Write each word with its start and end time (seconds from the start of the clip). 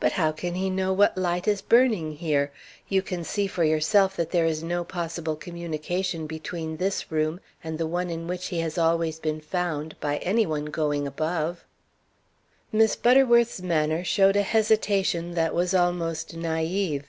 "But 0.00 0.14
how 0.18 0.32
can 0.32 0.56
he 0.56 0.68
know 0.68 0.92
what 0.92 1.16
light 1.16 1.46
is 1.46 1.62
burning 1.62 2.16
here? 2.16 2.50
You 2.88 3.02
can 3.02 3.22
see 3.22 3.46
for 3.46 3.62
yourself 3.62 4.16
that 4.16 4.32
there 4.32 4.46
is 4.46 4.64
no 4.64 4.82
possible 4.82 5.36
communication 5.36 6.26
between 6.26 6.76
this 6.78 7.12
room 7.12 7.38
and 7.62 7.78
the 7.78 7.86
one 7.86 8.10
in 8.10 8.26
which 8.26 8.46
he 8.48 8.58
has 8.58 8.76
always 8.76 9.20
been 9.20 9.40
found 9.40 9.94
by 10.00 10.16
any 10.16 10.44
one 10.44 10.64
going 10.64 11.06
above." 11.06 11.62
Miss 12.72 12.96
Butterworth's 12.96 13.62
manner 13.62 14.02
showed 14.02 14.34
a 14.34 14.42
hesitation 14.42 15.34
that 15.34 15.54
was 15.54 15.72
almost 15.72 16.34
naive. 16.34 17.04